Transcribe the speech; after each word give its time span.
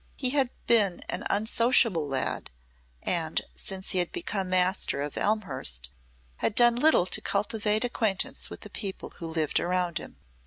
He 0.15 0.31
had 0.31 0.49
been 0.65 1.01
an 1.09 1.25
unsociable 1.29 2.07
lad, 2.07 2.49
and 3.03 3.39
since 3.53 3.91
he 3.91 3.99
had 3.99 4.11
become 4.11 4.49
master 4.49 4.99
of 5.03 5.15
Elmhurst 5.15 5.91
had 6.37 6.55
done 6.55 6.75
little 6.75 7.05
to 7.05 7.21
cultivate 7.21 7.83
acquaintance 7.83 8.49
with 8.49 8.61
the 8.61 8.71
people 8.71 9.11
who 9.19 9.27
lived 9.27 9.59
around 9.59 9.99
him. 9.99 10.17